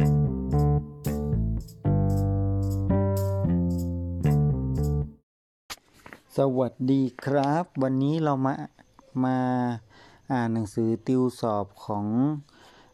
[6.58, 8.54] วัสดีครับ วันนี้เรามา
[9.24, 9.38] มา
[10.32, 12.06] อ่านหนังสือติวสอบของ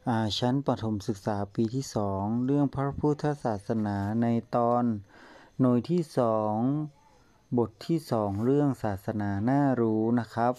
[0.08, 4.26] อชั้นประถมศึกษาปีที่สองเรื่องพระพุทธศาสนาใน
[4.56, 4.84] ตอน
[5.60, 6.56] หน่วยที่สอง
[7.58, 10.54] บทที่สองเรื่องศาสนาน่ารู้นะครับ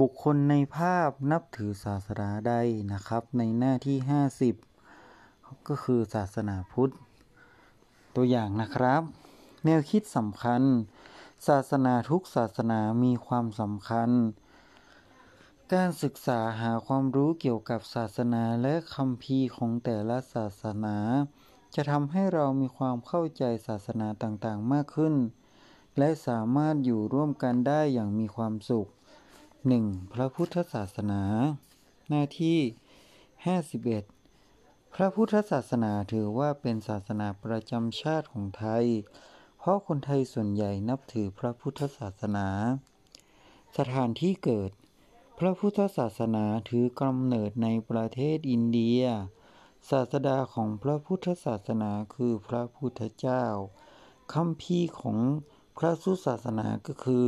[0.00, 2.54] บุคคลในภาพนับถือศาสนาใด
[2.92, 4.73] นะครับ ในหน้าที่50
[5.68, 6.92] ก็คือศาสนาพุทธ
[8.14, 9.02] ตัวอย่างนะครับ
[9.64, 10.62] แนวคิดสำคัญ
[11.48, 14.10] ศาสนาทุกศาสนามีความสำคัญ
[15.74, 20.96] การศึกษาหาความรู้เกี่ยวกับศาสนาและคำพีร์ของแต่ละศาสนา
[21.74, 25.14] จะทำให้เรามีความเข้าใจศาสนาต่างๆมากขึ้น
[25.98, 28.88] และสามารถอยู่ร่วมกันได้อย่างมีความสุข
[29.50, 30.12] 1.
[30.12, 31.22] พระพุทธศาสนา
[32.08, 32.58] หน้าที่
[33.64, 34.23] 51
[34.98, 38.86] พระพุทธศาสนาถือว่าเป็นศาสนาประจำชาติของไทย
[39.58, 42.48] เพราะคนไทยส่วนใหญ่นับถือพระพุทธศาสนา
[43.76, 44.70] สถานที่เกิด
[45.38, 49.02] พระพุทธศาสนาถือกำเนิดในประเทศอินเดีย
[49.90, 53.44] ศาสดาของพระพุทธศาสนาคือพระพุทธเจ้า
[54.34, 55.18] คำพีร์ของ
[55.78, 57.26] พระสุศาสนาก็คือ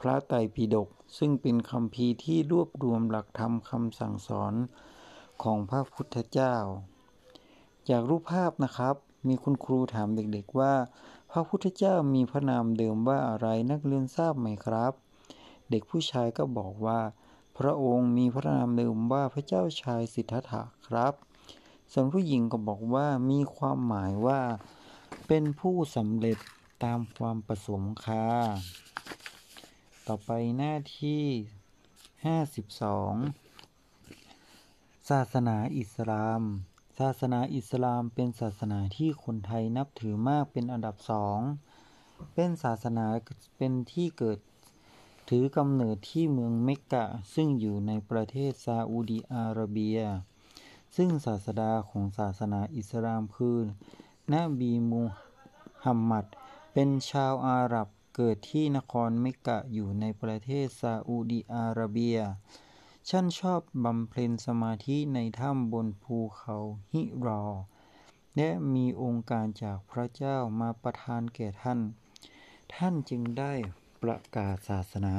[0.00, 4.54] พระไตรปิฎกซึ่งเป็นคำพีร์ที่รวบรวมหลักธรรมคำสั่งสอน
[5.42, 6.56] ของพระพุทธเจ้า
[7.88, 8.94] จากรูปภาพนะครับ
[9.26, 10.74] มีคุณครูถามเด็กๆว่า
[11.30, 14.92] พระพุทธเจ้ามีพระนามเดิมว่าอะไรนักเรียนทราบไหมครับ
[15.70, 17.00] เด็กผู้ชายก็บอกว่า
[17.58, 21.14] พระองค์มีพระนามเดิมว่าพระเจ้าชายสิทธัตถะครับ
[21.92, 24.40] ส่วนผู้หญิงก็บอกว่ามีความหมายว่า
[25.26, 26.38] เป็นผู้สำเร็จ
[26.84, 28.28] ตามความประสงค์ค่ะ
[30.06, 31.24] ต่อไปหน้าที่
[33.70, 36.42] 52 ศาสนาอิสลาม
[36.98, 41.38] ศาสนาอิสลามเป็นศาสนาที่คนไทยนับถือมากเป็นอันดับสอง
[42.34, 43.06] เป็นศาสนา
[43.56, 44.38] เป็นที่เกิด
[45.28, 47.04] ถือกำเนิดที่เมืองเมกกะ
[47.34, 49.98] ซึ่งอยู่ในประเทศซาอุดีอาระเบีย
[50.96, 53.58] ซึ่งศาสดาของศาสนาอิสลามคือ
[54.32, 55.02] นบีมู
[55.84, 56.26] ฮัมมัด
[56.72, 62.18] เป็นชาวอาหรับเกิดที่นครเมกกะอยู่ในประเทศซาอุดีอาระเบีย
[63.12, 66.56] ท่านชอบบำเพ็ญสมาธิในถ้ำบนภูเขา
[66.92, 67.44] ฮิรอ
[68.36, 71.80] และมีองค์การจากพระเจ้ามาประทานแก่ท่าน
[72.74, 73.52] ท่านจึงได้
[74.02, 75.16] ประกาศศาสนา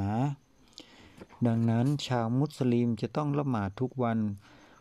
[1.46, 4.18] ดังนั้นชาวมุสลิมจะต้องละหมาดทุกวัน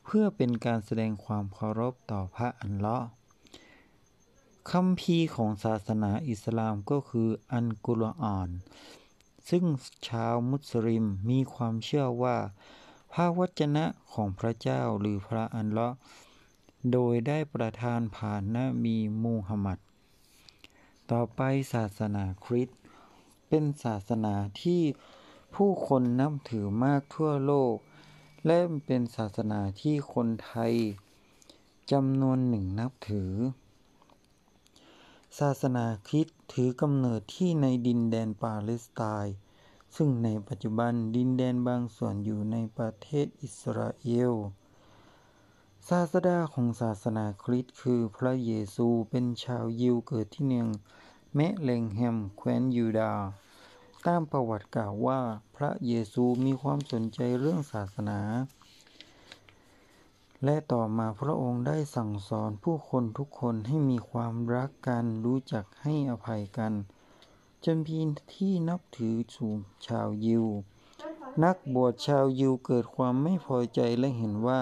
[0.06, 3.10] เพื่อเป็นการแสดงความเคารพต่อพระอัลเลาะห์
[4.72, 8.50] คำพีของศาสนาอิสลามก็คืออันกุรอาน
[9.50, 9.66] ซึ่ง
[10.08, 12.38] ชาวมุสลิมมีความเชื่อว่า
[13.14, 15.98] พระวจนะของพระเจ้าหรือพระอัลเลาะห์
[16.92, 19.80] โดยได้ประทานผ่านนบีมูฮัมมัด
[21.12, 21.42] ต่อไป
[21.74, 22.80] ศาสนาคริสต์
[23.48, 24.82] เป็นศาสนาที่
[25.56, 27.76] ผู้คนนับถือมากทั่วโลก
[28.46, 30.74] และเป็นศาสนาที่คนไทย
[31.92, 33.34] จำนวนหนึ่งนับถือ
[35.40, 39.36] ศาสนาคริสต์ถือกำเนิดที่ในดินแดนปาเลสไตน์
[39.96, 44.34] ซึ่งในปัจจุบันดินแดนบางส่วนอยู่ในประเทศอิสราเอล
[45.90, 50.68] ศาสดาของศาสนาคริสต์คือพระเยซูเป็นชาวยิวเกิดที่เมือง
[51.36, 53.26] แมเลงแฮมแคว้นยูดาห์
[54.08, 55.20] ตามประวัติกล่าวว่า
[55.56, 58.20] พระเยซูมีความสนใจเรื่องศาสนา
[60.44, 66.74] และต่อมาพระองค์ได้สั่งสอนผู้คนทุกคนให้มีความรักกันรู้จักให้อภัยกัน
[67.66, 68.00] จนพี
[68.34, 69.54] ที่นับถือสู่
[69.88, 70.46] ชาวยิว
[71.44, 74.62] นักบวชชาวยิวเกิดความไม่พอใจและเห็นว่า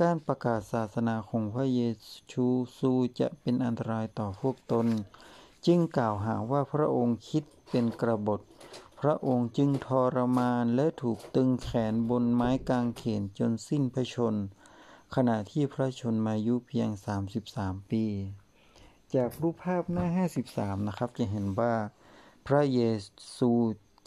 [0.00, 1.80] การประกาศศาสนาของพระเย
[2.80, 4.86] ซูจะเป็นอันตรายต่อพวกตน
[5.66, 8.40] จึงกล่าวหาว่าพระองค์คิดเป็นกระบฏ
[9.00, 14.34] พระองค์จึงทรมานและถูกตึงแขนบนไม้กางเขนจนสิ้นพระชน
[15.14, 16.88] ขณะที่พระชนมายุเพียง
[17.40, 18.04] 33 ปี
[19.14, 20.06] จากรูปภาพหน้า
[20.44, 21.72] 53 นะครับจะเห็นว่า
[22.52, 22.82] ระเย
[23.36, 23.50] ซู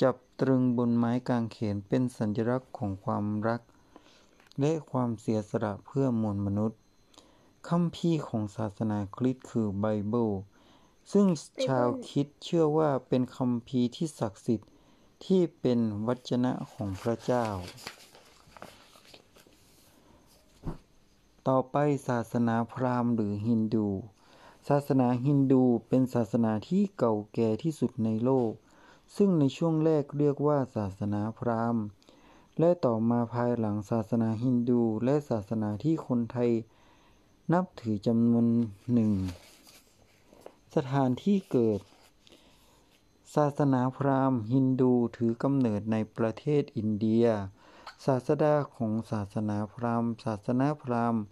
[0.02, 3.62] จับตรึงบนไม้กางเขนเป็นสัญลักษณ์ของความรัก
[4.60, 6.80] และความเสียสละเพื่อมวลมนุษย์
[7.70, 10.32] คำพีร์ของศาสนาคริสต์คือไบเบิล
[11.12, 11.28] ซึ่ง
[11.66, 14.70] ชาวคริสเชื่อว่าเป็นคำพีร์ที่ศักดิ์สิทธิ์
[15.26, 17.46] ที่เป็นวจนะของพระเจ้า
[21.48, 21.76] ต่อไป
[22.08, 23.88] ศาสนาพราหมณ์หรือฮินดู
[24.70, 28.52] ศาสนาฮินดูเป็นศาสนาที่เก่าแก่ที่สุดในโลก
[29.16, 31.84] ซึ่งในช่วงแรกเรียกว่าศาสนาพราหมณ์
[32.60, 36.52] และต่อมาภายหลังศาสนาฮินดูและศาสนาที่คนไทย
[37.54, 38.48] นับถือจำนวน
[38.94, 39.12] หนึ่ง
[40.76, 41.80] สถานที่เกิด
[43.36, 47.26] ศาสนาพราหมณ์ ฮินดูถือกำเนิดในประเทศอินเดีย
[48.06, 51.24] ศาสดาของศาสนาพราหมณ์ ศาสนาพราหมณ์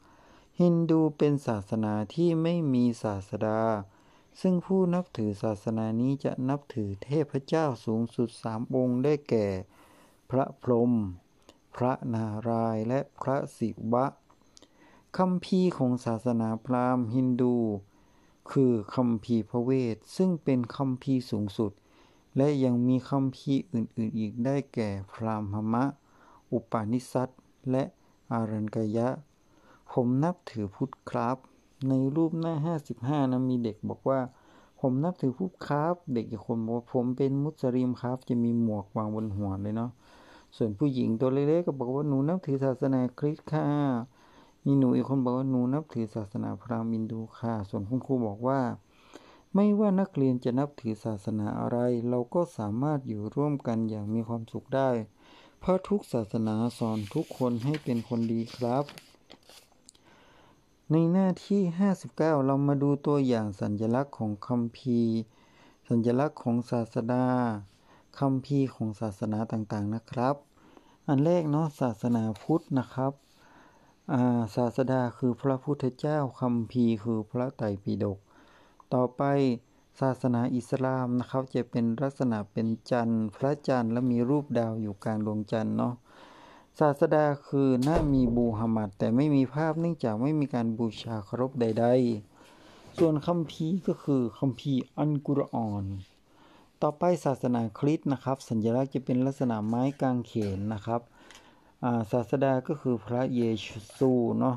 [0.62, 3.60] ฮินดูเป็นศาสนาที่ไม่มีศาสดา
[4.42, 9.48] ซึ่งผู้นับถือศาสนานี้จะนับถือเทพเจ้าสูงสุดสามองค์ได้แก่
[10.30, 10.94] พระพรหม
[11.76, 14.06] พระนารายณ์และพระศิวะ
[15.18, 17.56] คัมภีร์ของศาสนาพราหมณ์ฮินดู
[18.52, 21.72] คือคัมภีร์พระเวท ซึ่งเป็นคัมภีร์สูงสุด
[22.38, 25.44] และยังมีคัมภีร์อื่นๆอีกได้แก่พราห
[25.74, 25.84] มะ
[26.54, 27.30] อุปาณิสัต
[27.72, 27.84] และ
[28.32, 29.10] อารัญกยะ
[29.92, 31.38] ผมนับถือพุทธครับ
[31.90, 32.54] ในรูปหน้า
[32.94, 34.20] 55 นะมีเด็กบอกว่า
[34.80, 39.92] ผมนับถือพุทธครับ เด็กอีกคนบอกว่าผมเป็นมุสลิมครับ จะมีหมวกวางบนหัวเลยเนาะ
[40.56, 43.68] ส่วนผู้หญิงตัวเล็กๆก็บอกว่าหนูนับถือศาสนาคริสต์ค่ะ
[44.66, 48.60] มีหนูอีกคนบอกว่าหนูนับถือศาสนาพราหมณ์อินดูค่ะ ส่วนคุณครูบอกว่า
[49.54, 51.78] ไม่ว่านักเรียนจะนับถือศาสนาอะไร
[52.10, 54.90] เราก็สามารถอยู่ร่วมกันอย่างมีความสุขได้
[55.60, 58.86] เพราะทุกศาสนาสอนทุกคนให้เป็นคนดีครับ
[60.94, 61.62] ในหน้าที่
[61.98, 65.00] 59 เรามาดูตัวอย่างสัญลักษณ์ของคัมภี
[65.90, 67.26] สัญลักษณ์ของศาสดา
[68.20, 70.36] คัมภีของศาสนาต่างๆนะครับ
[71.08, 73.14] อันแรกเนาะศาสนาพุทธนะครับ
[74.56, 78.20] ศาสดาคือพระพุทธเจ้าคัมภีคือพระไตรปิฎก
[78.94, 79.22] ต่อไป
[80.02, 85.94] ศาสนาอิสลามนะครับ จะเป็นลักษณะเป็นจันทร์ พระจันทร์และมีรูปดาวอยู่กลางดวงจันทร์เนาะ
[86.80, 91.86] ศาสดาคือหน้ามีบูฮัมมัดแต่ไม่มีภาพเนื่องจากไม่มีการบูชาเคารพใด
[92.42, 95.86] ๆ ส่วนคัมภีร์ก็คือคัมภีร์อัลกุรอาน
[96.82, 101.02] ต่อไปศาสนาคริสต์นะครับ สัญลักษณ์จะเป็นลักษณะไม้กางเขนนะครับ
[102.12, 103.42] ศาสดาก็คือพระเย
[103.98, 104.56] ซูเนาะ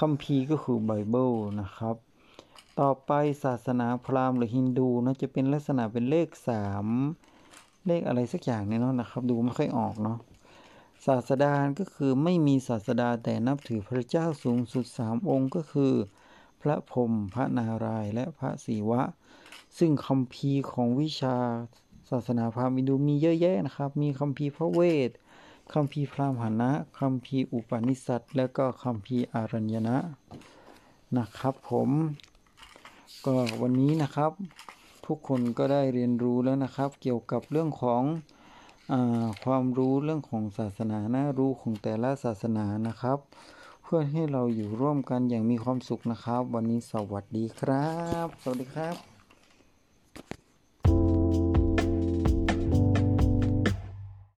[0.00, 1.96] คัมภีร์ก็คือไบเบิลนะครับ
[2.80, 3.12] ต่อไป
[3.44, 6.86] ศาสนาพราหมณ์หรือฮินดูนะจะเป็นลักษณะเป็นเลขสาม
[7.86, 10.18] เลขอะไรสักอย่างเนี่ยเนาะนะครับ ดูไม่ค่อยออกเนาะ
[11.06, 15.92] ศาสดาก็คือไม่มีศาสดาแต่นับถือพระเจ้าสูงสุดสามองค์ก็คือ
[16.60, 19.02] พระพรหมพระนารายณ์และพระศิวะ
[19.78, 21.36] ซึ่งคัมภีของวิชา
[22.10, 25.10] ศาสนาพราหมณ์ฮินดูมีเยอะแยะนะครับ มีคัมภีพระเวท
[25.72, 29.96] คัมภีพราหมณะคัมภีอุปนิสัตและก็คัมภีอารัญญนะ
[31.16, 31.90] นะครับผม
[33.26, 34.32] ก็วันนี้นะครับ
[35.06, 38.02] ทุกคนก็ได้เรียนรู้แล้วนะครับ เกี่ยวกับเรื่องของ
[39.44, 43.18] ความรู้เรื่องของศาสนาน่ารู้ของแต่ละศาสนานะครับ
[43.82, 47.90] เพื่อให้เราอยู่ร่วมกันอย่างมีความสุขนะครับ วันนี้สวัสดีครั
[48.24, 49.11] บ สวัสดีครับ